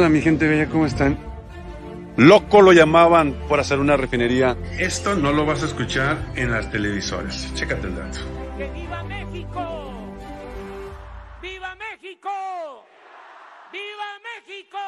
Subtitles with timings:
[0.00, 1.18] Hola mi gente bella, ¿cómo están?
[2.16, 4.56] Loco lo llamaban por hacer una refinería.
[4.78, 7.52] Esto no lo vas a escuchar en las televisoras.
[7.52, 8.20] Chécate el dato.
[8.56, 10.16] ¡Que viva México!
[11.42, 12.30] ¡Viva México!
[13.70, 14.78] ¡Viva México!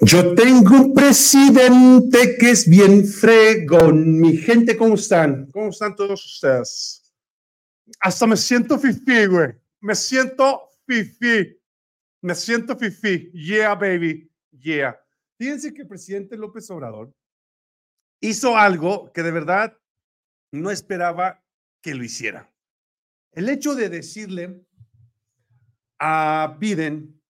[0.00, 4.18] Yo tengo un presidente que es bien fregón.
[4.18, 5.48] Mi gente, ¿cómo están?
[5.52, 7.04] ¿Cómo están todos ustedes?
[8.00, 9.50] Hasta me siento fifí, güey.
[9.80, 11.58] Me siento fifí.
[12.22, 13.30] Me siento fifí.
[13.32, 14.30] Yeah, baby.
[14.50, 14.98] Yeah.
[15.38, 17.14] Fíjense que el presidente López Obrador
[18.20, 19.76] hizo algo que de verdad
[20.52, 21.44] no esperaba
[21.82, 22.52] que lo hiciera.
[23.32, 24.64] El hecho de decirle
[25.98, 27.20] a Biden,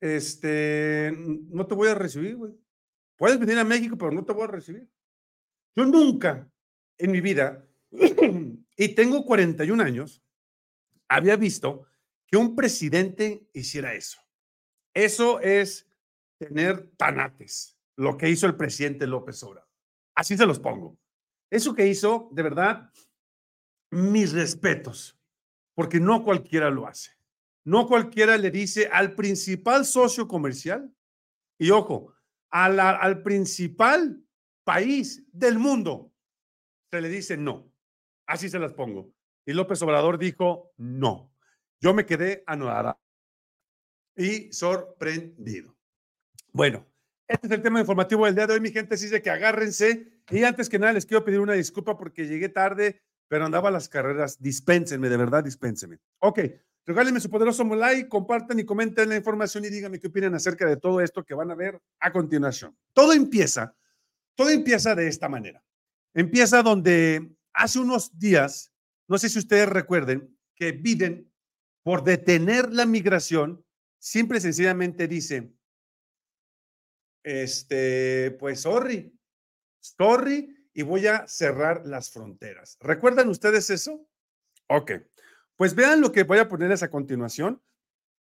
[0.00, 2.52] este, no te voy a recibir, güey.
[3.16, 4.88] Puedes venir a México, pero no te voy a recibir.
[5.76, 6.50] Yo nunca
[6.98, 7.66] en mi vida,
[8.76, 10.22] y tengo 41 años,
[11.08, 11.86] había visto
[12.30, 14.20] que un presidente hiciera eso.
[14.94, 15.88] Eso es
[16.38, 19.68] tener tanates, lo que hizo el presidente López Obrador.
[20.14, 20.98] Así se los pongo.
[21.50, 22.92] Eso que hizo, de verdad,
[23.90, 25.18] mis respetos,
[25.74, 27.12] porque no cualquiera lo hace.
[27.64, 30.94] No cualquiera le dice al principal socio comercial,
[31.58, 32.14] y ojo,
[32.50, 34.24] al principal
[34.64, 36.12] país del mundo,
[36.90, 37.70] se le dice no.
[38.26, 39.12] Así se las pongo.
[39.44, 41.32] Y López Obrador dijo no.
[41.80, 43.00] Yo me quedé anodada
[44.14, 45.74] y sorprendido.
[46.52, 46.86] Bueno,
[47.26, 48.94] este es el tema informativo del día de hoy, mi gente.
[48.94, 50.20] Así de que agárrense.
[50.30, 53.72] Y antes que nada, les quiero pedir una disculpa porque llegué tarde, pero andaba a
[53.72, 54.38] las carreras.
[54.42, 55.98] Dispénsenme, de verdad, dispénsenme.
[56.18, 56.40] Ok,
[56.84, 60.76] regálenme su poderoso like, compartan y comenten la información y díganme qué opinan acerca de
[60.76, 62.76] todo esto que van a ver a continuación.
[62.92, 63.74] Todo empieza,
[64.34, 65.64] todo empieza de esta manera.
[66.12, 68.70] Empieza donde hace unos días,
[69.08, 71.29] no sé si ustedes recuerden, que Biden
[71.90, 73.66] por detener la migración,
[73.98, 75.52] simple y sencillamente dice,
[77.24, 79.12] este, pues sorry,
[79.80, 82.76] sorry, y voy a cerrar las fronteras.
[82.78, 84.08] ¿Recuerdan ustedes eso?
[84.68, 84.92] Ok,
[85.56, 87.60] pues vean lo que voy a ponerles a continuación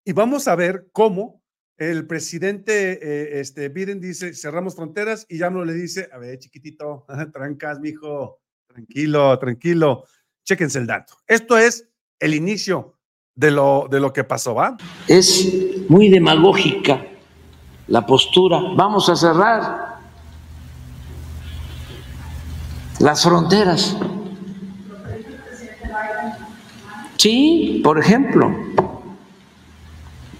[0.02, 1.44] y vamos a ver cómo
[1.76, 6.38] el presidente eh, este, Biden dice, cerramos fronteras y ya no le dice, a ver,
[6.38, 7.04] chiquitito,
[7.34, 10.06] trancas, mijo, tranquilo, tranquilo,
[10.42, 11.18] chéquense el dato.
[11.26, 11.86] Esto es
[12.18, 12.97] el inicio
[13.38, 14.76] de lo, de lo que pasó, ¿va?
[15.06, 15.48] Es
[15.88, 17.00] muy demagógica
[17.86, 18.60] la postura.
[18.74, 19.98] Vamos a cerrar
[22.98, 23.96] las fronteras.
[27.16, 28.52] Sí, por ejemplo,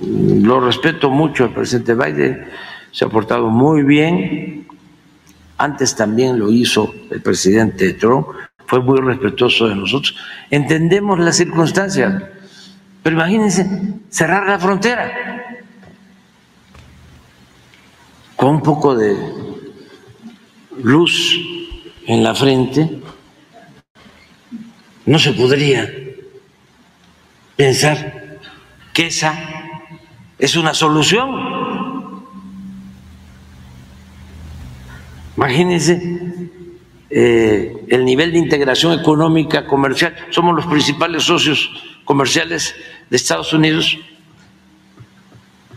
[0.01, 2.49] lo respeto mucho al presidente Biden,
[2.91, 4.67] se ha portado muy bien.
[5.57, 8.27] Antes también lo hizo el presidente Trump,
[8.67, 10.17] fue muy respetuoso de nosotros.
[10.51, 12.23] Entendemos las circunstancias
[13.09, 13.67] pero imagínense
[14.11, 15.11] cerrar la frontera
[18.37, 19.17] con un poco de
[20.83, 21.41] luz
[22.07, 23.01] en la frente,
[25.07, 25.91] no se podría
[27.57, 28.41] pensar
[28.93, 29.33] que esa
[30.39, 31.31] es una solución.
[35.35, 35.95] Imagínense
[37.09, 40.15] eh, el nivel de integración económica, comercial.
[40.29, 41.71] Somos los principales socios
[42.09, 42.75] comerciales
[43.11, 43.99] de Estados Unidos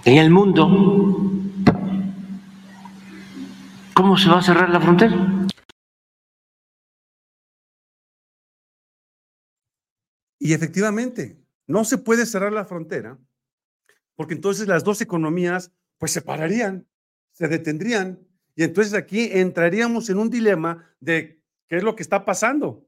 [0.06, 0.68] en el mundo.
[3.94, 5.47] ¿Cómo se va a cerrar la frontera?
[10.40, 13.18] Y efectivamente, no se puede cerrar la frontera
[14.16, 16.88] porque entonces las dos economías pues se pararían,
[17.31, 18.20] se detendrían
[18.56, 22.88] y entonces aquí entraríamos en un dilema de qué es lo que está pasando.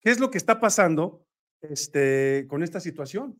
[0.00, 1.26] ¿Qué es lo que está pasando
[1.60, 3.38] este, con esta situación,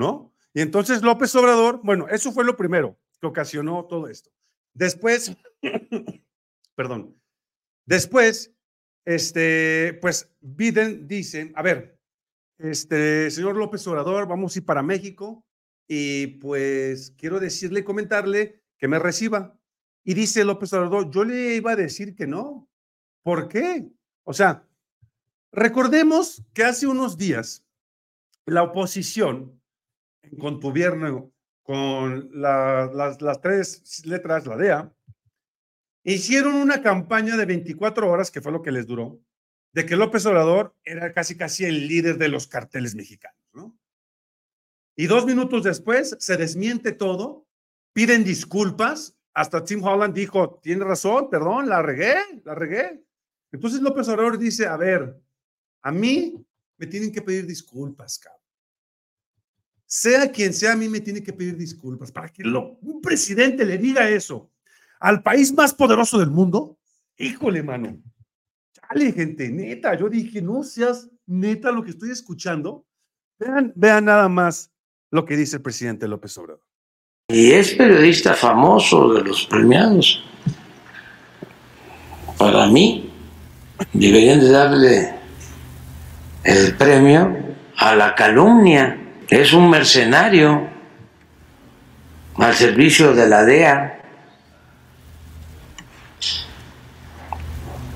[0.00, 0.32] ¿no?
[0.52, 4.30] Y entonces López Obrador, bueno, eso fue lo primero que ocasionó todo esto.
[4.74, 5.36] Después,
[6.74, 7.16] perdón,
[7.86, 8.52] después,
[9.04, 11.96] este, pues Biden dice, a ver,
[12.58, 15.46] este, señor López Obrador, vamos a ir para México
[15.86, 19.56] y pues quiero decirle, comentarle que me reciba.
[20.02, 22.68] Y dice López Obrador, yo le iba a decir que no.
[23.22, 23.86] ¿Por qué?
[24.24, 24.66] O sea,
[25.52, 27.64] Recordemos que hace unos días
[28.46, 29.59] la oposición,
[30.38, 31.32] con gobierno,
[31.62, 34.92] con las, las tres letras, la DEA,
[36.04, 39.20] hicieron una campaña de 24 horas, que fue lo que les duró,
[39.72, 43.78] de que López Obrador era casi casi el líder de los carteles mexicanos, ¿no?
[44.96, 47.46] Y dos minutos después se desmiente todo,
[47.92, 53.02] piden disculpas, hasta Tim Holland dijo, tiene razón, perdón, la regué, la regué.
[53.52, 55.16] Entonces López Obrador dice, a ver,
[55.82, 56.44] a mí
[56.76, 58.39] me tienen que pedir disculpas, cabrón.
[59.90, 62.12] Sea quien sea, a mí me tiene que pedir disculpas.
[62.12, 64.50] Para que lo, un presidente le diga eso
[65.00, 66.78] al país más poderoso del mundo,
[67.16, 67.98] híjole, mano.
[68.72, 69.98] Chale, gente, neta.
[69.98, 72.86] Yo dije, no seas neta lo que estoy escuchando.
[73.38, 74.70] Vean, vean nada más
[75.10, 76.62] lo que dice el presidente López Obrador.
[77.28, 80.22] Y es periodista famoso de los premiados.
[82.38, 83.12] Para mí,
[83.92, 85.14] deberían de darle
[86.44, 87.36] el premio
[87.76, 89.09] a la calumnia.
[89.30, 90.68] Es un mercenario
[92.36, 94.00] al servicio de la DEA.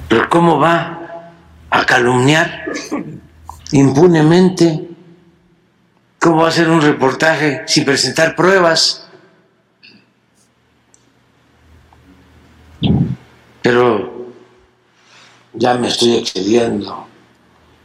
[0.09, 1.33] Pero ¿cómo va
[1.71, 2.67] a calumniar
[3.73, 4.89] impunemente?
[6.21, 9.09] ¿Cómo va a hacer un reportaje sin presentar pruebas?
[13.61, 14.29] Pero
[15.53, 17.09] ya me estoy excediendo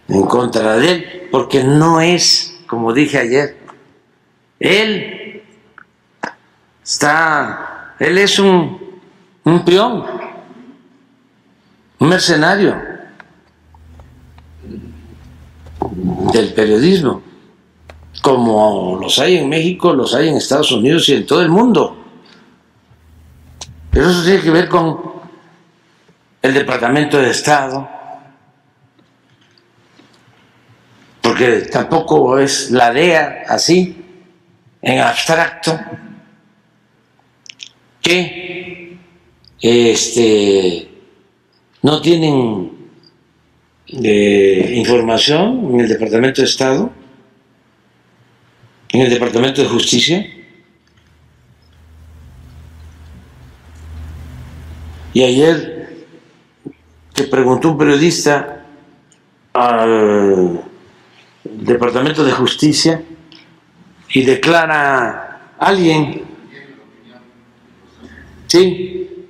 [0.07, 3.57] en contra de él, porque no es, como dije ayer,
[4.59, 5.41] él
[6.83, 8.99] está, él es un,
[9.43, 10.05] un peón,
[11.97, 12.79] un mercenario
[16.31, 17.23] del periodismo,
[18.21, 21.97] como los hay en México, los hay en Estados Unidos y en todo el mundo.
[23.89, 24.95] Pero eso tiene que ver con
[26.43, 27.89] el Departamento de Estado,
[31.39, 33.95] porque tampoco es la DEA así,
[34.81, 35.79] en abstracto,
[38.01, 38.97] que
[39.61, 40.89] este,
[41.81, 42.71] no tienen
[43.87, 46.91] eh, información en el Departamento de Estado,
[48.89, 50.27] en el Departamento de Justicia.
[55.13, 56.05] Y ayer
[57.13, 58.65] que preguntó un periodista
[59.53, 60.68] al
[61.43, 63.03] Departamento de Justicia
[64.13, 66.23] y declara alguien,
[68.47, 69.27] sí,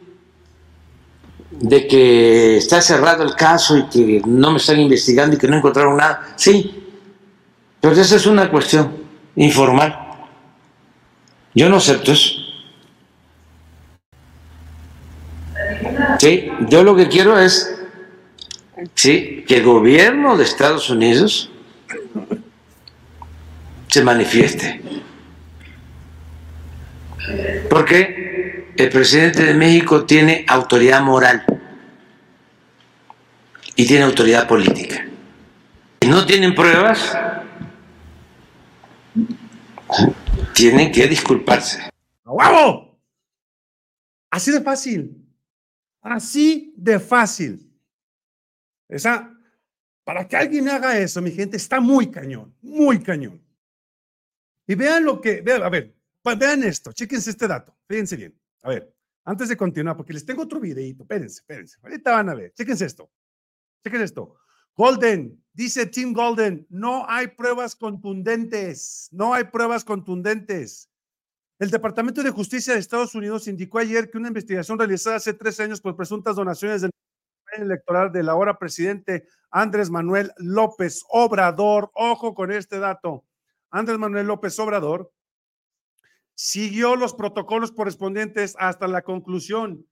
[1.52, 5.58] de que está cerrado el caso y que no me están investigando y que no
[5.58, 6.84] encontraron nada, sí,
[7.82, 8.94] pero esa es una cuestión
[9.36, 10.08] informal.
[11.54, 12.36] Yo no acepto eso.
[16.20, 17.76] Sí, yo lo que quiero es
[18.94, 21.50] sí, que el gobierno de Estados Unidos
[23.90, 24.82] se manifieste.
[27.70, 31.44] Porque el presidente de México tiene autoridad moral
[33.76, 35.06] y tiene autoridad política.
[36.02, 37.18] Y no tienen pruebas,
[40.54, 41.90] tienen que disculparse.
[42.26, 43.00] ¡Huevo!
[44.30, 45.26] Así de fácil.
[46.02, 47.70] Así de fácil.
[48.88, 49.32] Esa,
[50.04, 53.42] para que alguien haga eso, mi gente, está muy cañón, muy cañón.
[54.70, 55.96] Y vean lo que, vean, a ver,
[56.38, 58.40] vean esto, chéquense este dato, fíjense bien.
[58.62, 58.96] A ver,
[59.26, 62.86] antes de continuar, porque les tengo otro videito, espérense, espérense, ahorita van a ver, chéquense
[62.86, 63.10] esto,
[63.84, 64.36] chéquense esto.
[64.76, 70.88] Golden, dice Tim Golden, no hay pruebas contundentes, no hay pruebas contundentes.
[71.58, 75.60] El Departamento de Justicia de Estados Unidos indicó ayer que una investigación realizada hace tres
[75.60, 76.92] años por presuntas donaciones del
[77.58, 83.26] electoral del ahora presidente Andrés Manuel López Obrador, ojo con este dato,
[83.72, 85.12] Andrés Manuel López Obrador
[86.36, 89.86] siguió los protocolos correspondientes hasta la conclusión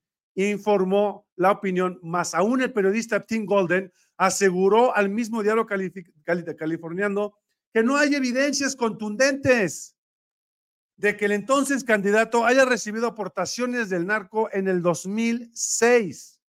[0.46, 7.34] informó la opinión, más aún el periodista Tim Golden aseguró al mismo diario californiano
[7.72, 9.96] que no hay evidencias contundentes
[10.96, 16.40] de que el entonces candidato haya recibido aportaciones del narco en el 2006.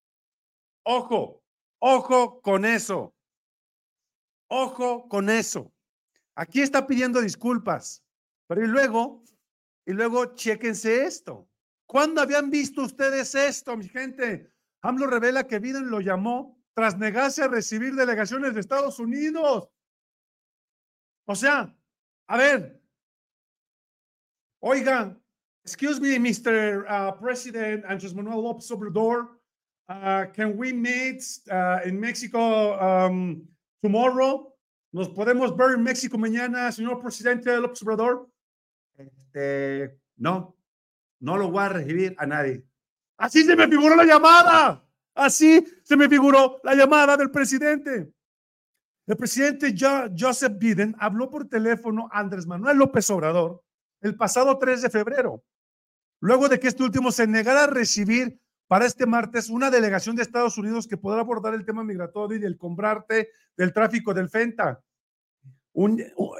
[0.83, 1.43] Ojo,
[1.79, 3.15] ojo con eso.
[4.47, 5.71] Ojo con eso.
[6.39, 8.01] Aquí está pidiendo disculpas,
[8.47, 9.25] pero y luego,
[9.85, 11.49] y luego chéquense esto.
[11.85, 14.49] ¿Cuándo habían visto ustedes esto, mi gente?
[14.81, 19.69] AMLO revela que Biden lo llamó tras negarse a recibir delegaciones de Estados Unidos.
[21.25, 21.75] O sea,
[22.29, 22.81] a ver,
[24.61, 25.19] oiga,
[25.65, 26.85] excuse me, Mr.
[26.87, 29.41] Uh, President Andrés Manuel López Obrador,
[29.89, 33.45] uh, can we meet uh, in Mexico um,
[33.81, 34.55] tomorrow?
[34.91, 38.29] ¿Nos podemos ver en México mañana, señor presidente López Obrador?
[38.97, 40.57] Este, no,
[41.19, 42.65] no lo voy a recibir a nadie.
[43.17, 44.83] Así se me figuró la llamada.
[45.13, 48.11] Así se me figuró la llamada del presidente.
[49.05, 49.75] El presidente
[50.17, 53.63] Joseph Biden habló por teléfono a Andrés Manuel López Obrador
[54.01, 55.43] el pasado 3 de febrero,
[56.21, 60.21] luego de que este último se negara a recibir para este martes una delegación de
[60.21, 64.79] Estados Unidos que podrá abordar el tema migratorio y del comprarte del tráfico del FENTA.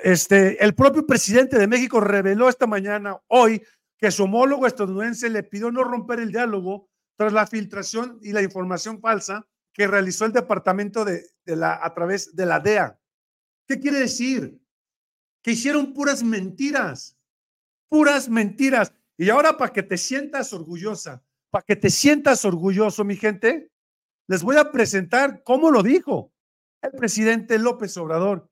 [0.04, 3.64] Este, el propio presidente de México reveló esta mañana, hoy,
[3.98, 8.44] que su homólogo estadounidense le pidió no romper el diálogo tras la filtración y la
[8.44, 13.00] información falsa que realizó el departamento de, de la, a través de la DEA.
[13.68, 14.62] ¿Qué quiere decir?
[15.42, 17.18] Que hicieron puras mentiras,
[17.88, 18.94] puras mentiras.
[19.18, 23.72] Y ahora para que te sientas orgullosa, para que te sientas orgulloso, mi gente,
[24.28, 26.32] les voy a presentar cómo lo dijo
[26.82, 28.50] el presidente López Obrador.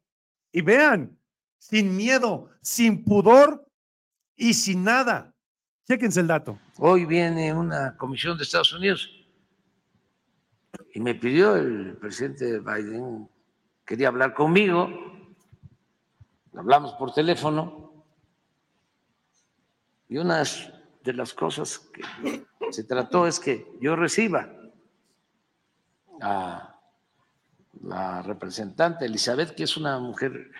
[0.51, 1.19] Y vean,
[1.59, 3.65] sin miedo, sin pudor
[4.35, 5.33] y sin nada.
[5.87, 6.59] Chéquense el dato.
[6.77, 9.09] Hoy viene una comisión de Estados Unidos
[10.93, 13.29] y me pidió el presidente Biden,
[13.85, 14.89] quería hablar conmigo,
[16.55, 18.05] hablamos por teléfono
[20.09, 20.43] y una
[21.03, 24.51] de las cosas que se trató es que yo reciba
[26.21, 26.79] a
[27.83, 30.51] la representante Elizabeth, que es una mujer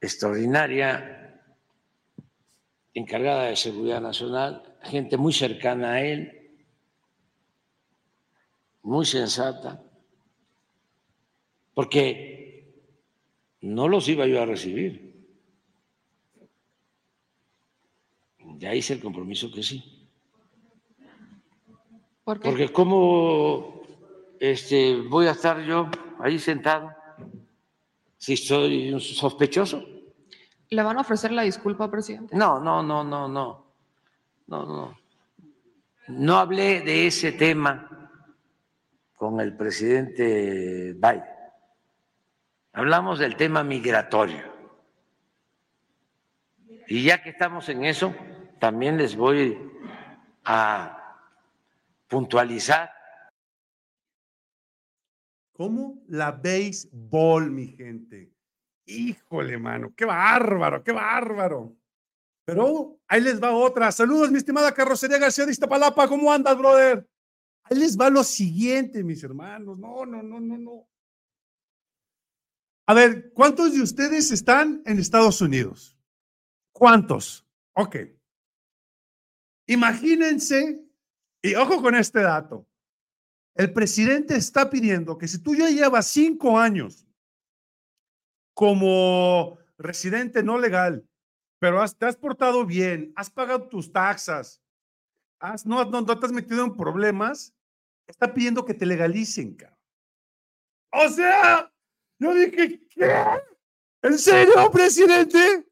[0.00, 1.40] extraordinaria,
[2.94, 6.58] encargada de seguridad nacional, gente muy cercana a él,
[8.82, 9.82] muy sensata,
[11.74, 12.74] porque
[13.60, 15.10] no los iba yo a recibir.
[18.58, 19.99] Ya hice el compromiso que sí.
[22.38, 23.82] Porque como
[24.38, 26.90] este, voy a estar yo ahí sentado
[28.16, 29.82] si soy un sospechoso.
[30.68, 32.36] ¿Le van a ofrecer la disculpa, presidente?
[32.36, 33.66] No, no, no, no, no.
[34.46, 34.98] No, no.
[36.08, 38.10] No hablé de ese tema
[39.14, 41.24] con el presidente Biden.
[42.72, 44.44] Hablamos del tema migratorio.
[46.88, 48.14] Y ya que estamos en eso,
[48.58, 49.58] también les voy
[50.44, 50.99] a
[52.10, 52.90] puntualizar.
[55.52, 58.34] ¿Cómo la béisbol, mi gente?
[58.86, 61.76] Híjole, mano, qué bárbaro, qué bárbaro.
[62.44, 63.92] Pero ahí les va otra.
[63.92, 66.08] Saludos, mi estimada carrocería García de Iztapalapa.
[66.08, 67.08] ¿Cómo andas, brother?
[67.62, 69.78] Ahí les va lo siguiente, mis hermanos.
[69.78, 70.88] No, no, no, no, no.
[72.88, 75.96] A ver, ¿cuántos de ustedes están en Estados Unidos?
[76.72, 77.46] ¿Cuántos?
[77.74, 77.96] Ok.
[79.68, 80.89] Imagínense
[81.42, 82.66] y ojo con este dato.
[83.54, 87.06] El presidente está pidiendo que si tú ya llevas cinco años
[88.54, 91.06] como residente no legal,
[91.58, 94.62] pero te has portado bien, has pagado tus taxas,
[95.40, 97.54] has, no, no, te has metido en problemas,
[98.06, 99.78] está pidiendo que te legalicen, cabrón.
[100.92, 101.72] O sea,
[102.18, 103.14] yo dije, ¿qué?
[104.02, 105.66] ¿En serio, presidente?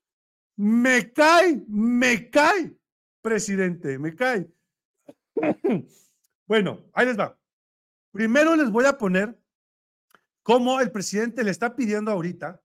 [0.57, 2.77] Me cae, me cae,
[3.23, 4.49] presidente, me cae.
[6.47, 7.39] bueno, ahí les va.
[8.13, 9.39] Primero les voy a poner
[10.43, 12.61] cómo el presidente le está pidiendo ahorita.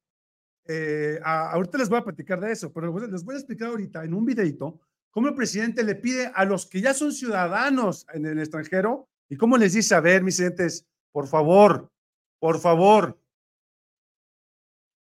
[0.65, 4.13] Eh, ahorita les voy a platicar de eso, pero les voy a explicar ahorita en
[4.13, 4.79] un videito
[5.11, 9.35] cómo el presidente le pide a los que ya son ciudadanos en el extranjero y
[9.35, 11.91] cómo les dice, a ver, mis presidentes, por favor,
[12.39, 13.19] por favor,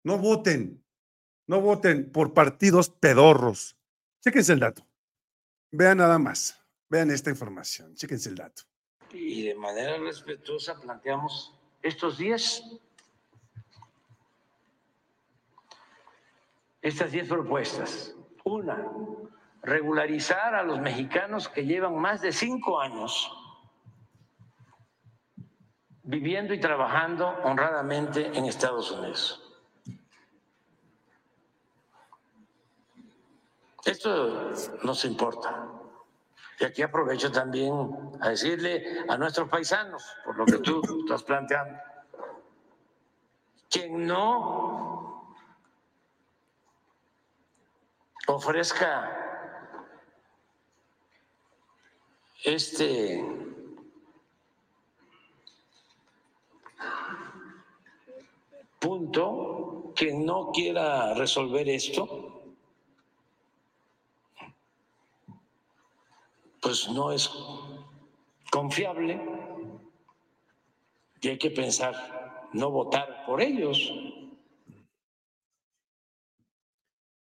[0.05, 0.83] no voten,
[1.47, 3.77] no voten por partidos pedorros.
[4.21, 4.87] Chéquense el dato.
[5.71, 6.62] Vean nada más.
[6.93, 8.65] Vean esta información, chéquense el dato.
[9.13, 12.63] Y de manera respetuosa planteamos estos días
[16.83, 18.15] estas diez propuestas.
[18.45, 18.87] Una,
[19.63, 23.33] regularizar a los mexicanos que llevan más de cinco años
[26.03, 29.41] viviendo y trabajando honradamente en Estados Unidos.
[33.83, 35.82] Esto nos importa.
[36.63, 37.75] Y aquí aprovecho también
[38.21, 41.77] a decirle a nuestros paisanos, por lo que tú estás planteando,
[43.69, 45.35] quien no
[48.29, 49.59] ofrezca
[52.45, 53.25] este
[58.79, 62.32] punto, quien no quiera resolver esto,
[66.63, 67.29] pues no es
[68.51, 69.21] confiable
[71.21, 73.93] y hay que pensar no votar por ellos.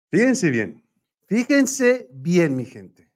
[0.09, 0.81] Fíjense bien,
[1.27, 3.11] fíjense bien, mi gente.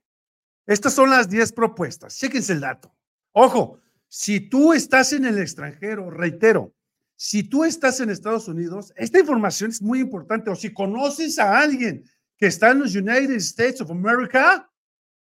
[0.66, 2.16] Estas son las 10 propuestas.
[2.18, 2.94] Chéquense el dato.
[3.32, 6.74] Ojo, si tú estás en el extranjero, reitero,
[7.16, 10.50] si tú estás en Estados Unidos, esta información es muy importante.
[10.50, 12.04] O si conoces a alguien
[12.36, 14.68] que está en los United States of America,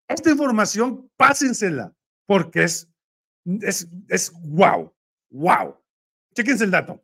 [0.08, 1.94] esta información, pásensela,
[2.26, 2.90] porque es,
[3.62, 4.94] es, es wow,
[5.30, 5.76] wow.
[6.34, 7.04] Chequense el dato.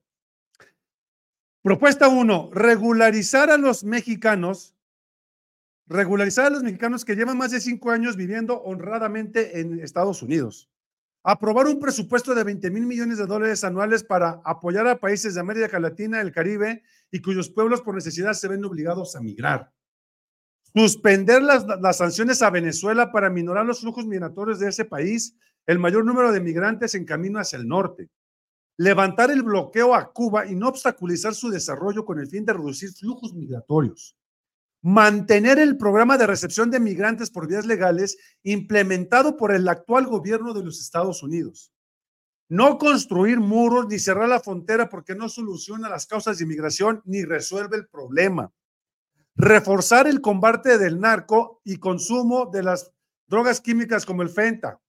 [1.64, 4.76] Propuesta uno, regularizar a los mexicanos,
[5.88, 10.70] regularizar a los mexicanos que llevan más de cinco años viviendo honradamente en Estados Unidos.
[11.24, 15.40] Aprobar un presupuesto de 20 mil millones de dólares anuales para apoyar a países de
[15.40, 19.72] América Latina, el Caribe y cuyos pueblos por necesidad se ven obligados a migrar.
[20.76, 25.36] Suspender las, sanciones a Venezuela para minorar los flujos migratorios de ese país,
[25.68, 28.10] el mayor número de migrantes en camino hacia el norte.
[28.78, 32.92] Levantar el bloqueo a Cuba y no obstaculizar su desarrollo con el fin de reducir
[32.92, 34.18] flujos migratorios,
[34.82, 40.56] mantener el programa de recepción de migrantes por vías legales implementado por el actual gobierno
[40.56, 41.72] de los Estados Unidos,
[42.50, 47.24] no construir muros ni cerrar la frontera porque no soluciona las causas de inmigración ni
[47.24, 48.52] resuelve el problema,
[49.36, 52.92] reforzar el combate del narco y consumo de las
[53.28, 54.80] drogas químicas como el fenta,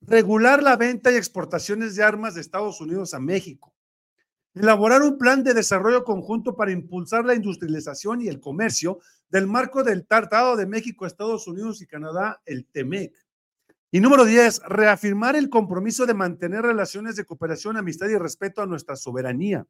[0.00, 3.74] regular la venta y exportaciones de armas de Estados Unidos a México,
[4.54, 9.82] elaborar un plan de desarrollo conjunto para impulsar la industrialización y el comercio del marco
[9.82, 13.14] del Tratado de México, Estados Unidos y Canadá, el TEMEC.
[13.90, 18.66] Y número 10, reafirmar el compromiso de mantener relaciones de cooperación, amistad y respeto a
[18.66, 19.66] nuestra soberanía.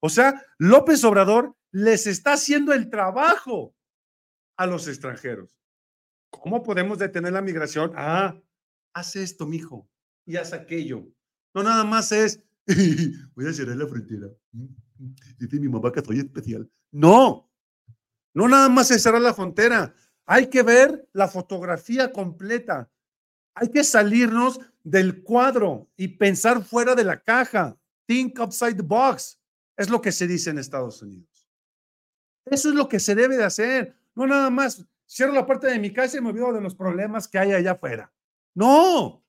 [0.00, 3.74] O sea, López Obrador les está haciendo el trabajo
[4.56, 5.56] a los extranjeros.
[6.30, 7.92] ¿Cómo podemos detener la migración?
[7.94, 8.40] Ah,
[8.92, 9.88] haz esto, mijo,
[10.24, 11.06] y haz aquello.
[11.54, 12.42] No nada más es,
[13.34, 14.28] voy a cerrar la frontera.
[15.38, 16.70] Dice mi mamá que soy especial.
[16.92, 17.50] No,
[18.34, 19.94] no nada más es cerrar la frontera.
[20.26, 22.90] Hay que ver la fotografía completa.
[23.54, 27.76] Hay que salirnos del cuadro y pensar fuera de la caja.
[28.06, 29.40] Think outside the box.
[29.76, 31.39] Es lo que se dice en Estados Unidos.
[32.46, 33.94] Eso es lo que se debe de hacer.
[34.14, 37.28] No nada más cierro la puerta de mi casa y me olvido de los problemas
[37.28, 38.12] que hay allá afuera.
[38.54, 39.24] No,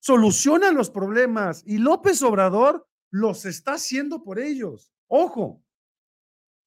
[0.00, 4.92] soluciona los problemas y López Obrador los está haciendo por ellos.
[5.08, 5.62] Ojo,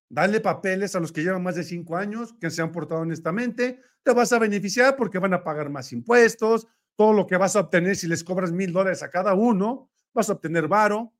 [0.10, 3.82] dale papeles a los que llevan más de cinco años, que se han portado honestamente,
[4.04, 7.62] te vas a beneficiar porque van a pagar más impuestos, todo lo que vas a
[7.62, 11.13] obtener si les cobras mil dólares a cada uno, vas a obtener varo.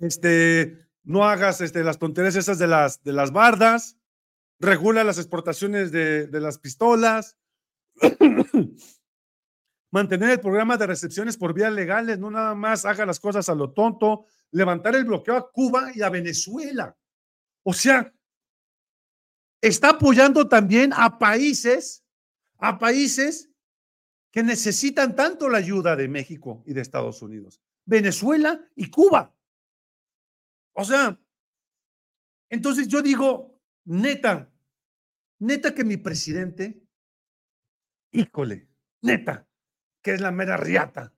[0.00, 3.96] Este, no hagas este, las tonterías esas de las, de las bardas,
[4.60, 7.38] regula las exportaciones de, de las pistolas.
[9.90, 13.54] mantener el programa de recepciones por vías legales, no nada más haga las cosas a
[13.54, 16.94] lo tonto, levantar el bloqueo a Cuba y a Venezuela.
[17.62, 18.12] O sea,
[19.62, 22.04] está apoyando también a países,
[22.58, 23.50] a países
[24.30, 29.34] que necesitan tanto la ayuda de México y de Estados Unidos, Venezuela y Cuba.
[30.78, 31.20] O sea,
[32.48, 34.48] entonces yo digo, neta,
[35.40, 36.80] neta que mi presidente,
[38.12, 38.68] híjole,
[39.02, 39.48] neta,
[40.00, 41.12] que es la mera riata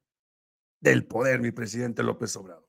[0.81, 2.66] del poder, mi presidente López Obrador.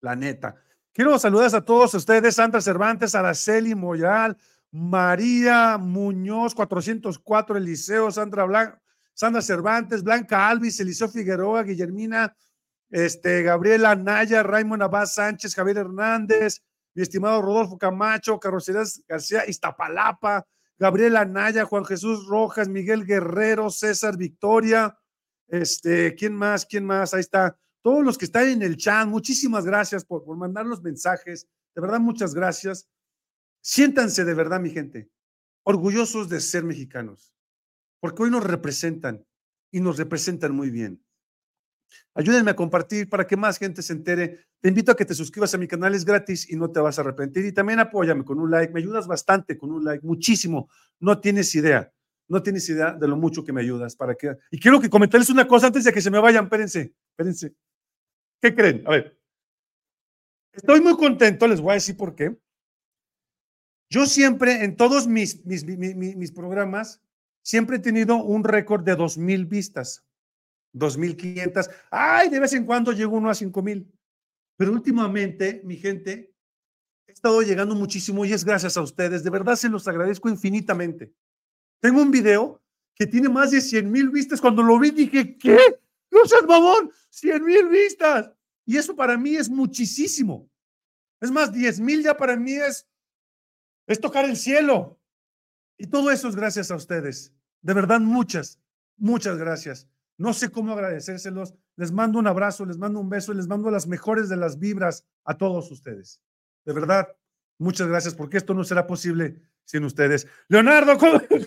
[0.00, 0.54] La neta.
[0.92, 4.36] Quiero saludar a todos ustedes, Sandra Cervantes, Araceli Moyal,
[4.70, 8.80] María Muñoz, 404, Eliseo, Sandra Blanca,
[9.12, 12.32] Sandra Cervantes, Blanca Alvis, Eliseo Figueroa, Guillermina,
[12.90, 16.62] este, Gabriela Naya, Raymond Abad Sánchez, Javier Hernández,
[16.94, 20.46] mi estimado Rodolfo Camacho, Carrocerías García, Iztapalapa,
[20.78, 24.98] Gabriela Naya, Juan Jesús Rojas, Miguel Guerrero, César Victoria,
[25.48, 26.66] este, ¿quién más?
[26.66, 27.14] ¿Quién más?
[27.14, 27.58] Ahí está.
[27.82, 31.46] Todos los que están en el chat, muchísimas gracias por, por mandar los mensajes.
[31.74, 32.88] De verdad, muchas gracias.
[33.60, 35.10] Siéntanse de verdad, mi gente,
[35.64, 37.34] orgullosos de ser mexicanos,
[38.00, 39.26] porque hoy nos representan
[39.70, 41.05] y nos representan muy bien.
[42.14, 44.46] Ayúdenme a compartir para que más gente se entere.
[44.60, 46.98] Te invito a que te suscribas a mi canal, es gratis y no te vas
[46.98, 47.44] a arrepentir.
[47.44, 50.68] Y también apóyame con un like, me ayudas bastante con un like, muchísimo.
[51.00, 51.92] No tienes idea.
[52.28, 54.36] No tienes idea de lo mucho que me ayudas para que.
[54.50, 56.44] Y quiero que comentarles una cosa antes de que se me vayan.
[56.44, 57.54] Espérense, espérense.
[58.40, 58.82] ¿Qué creen?
[58.86, 59.18] A ver.
[60.52, 62.34] Estoy muy contento, les voy a decir por qué.
[63.90, 67.02] Yo siempre, en todos mis, mis, mis, programas,
[67.42, 70.05] siempre he tenido un récord de 2.000 vistas,
[70.76, 71.70] 2.500.
[71.90, 73.90] Ay, de vez en cuando llego uno a 5.000.
[74.56, 76.34] Pero últimamente, mi gente,
[77.06, 79.24] he estado llegando muchísimo y es gracias a ustedes.
[79.24, 81.14] De verdad se los agradezco infinitamente.
[81.80, 82.62] Tengo un video
[82.94, 84.40] que tiene más de 100 mil vistas.
[84.40, 85.58] Cuando lo vi dije, ¿qué?
[86.10, 88.30] No seas mamón, 100 mil vistas.
[88.64, 90.50] Y eso para mí es muchísimo.
[91.20, 92.88] Es más, 10 mil ya para mí es,
[93.86, 94.98] es tocar el cielo.
[95.78, 97.34] Y todo eso es gracias a ustedes.
[97.60, 98.60] De verdad, muchas,
[98.96, 99.88] muchas gracias.
[100.18, 101.54] No sé cómo agradecérselos.
[101.76, 104.58] Les mando un abrazo, les mando un beso y les mando las mejores de las
[104.58, 106.20] vibras a todos ustedes.
[106.64, 107.08] De verdad,
[107.58, 110.26] muchas gracias porque esto no será posible sin ustedes.
[110.48, 110.96] Leonardo,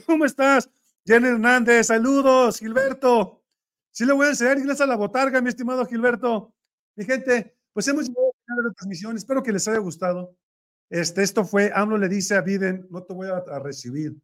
[0.05, 0.69] ¿cómo, estás?
[1.05, 3.43] Jenny Hernández, saludos, Gilberto.
[3.91, 6.53] Sí le voy a enseñar inglés a la botarga, mi estimado Gilberto.
[6.95, 9.17] Mi gente, pues hemos llegado final de la transmisión.
[9.17, 10.35] Espero que les haya gustado.
[10.91, 14.15] Este, esto fue, AMLO le dice a Biden, no te voy a recibir,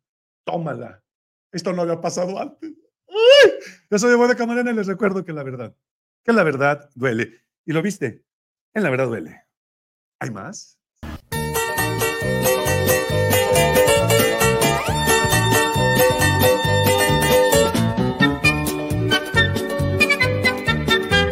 [0.43, 1.03] tómala.
[1.51, 2.84] Esto no había pasado antes.
[3.15, 3.51] ¡Ay!
[3.97, 5.75] Soy de Buena Camarena les recuerdo que la verdad,
[6.23, 7.41] que la verdad duele.
[7.65, 8.23] ¿Y lo viste?
[8.73, 9.45] En la verdad duele.
[10.19, 10.79] ¿Hay más?